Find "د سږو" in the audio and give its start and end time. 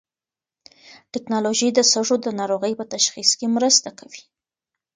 1.73-2.15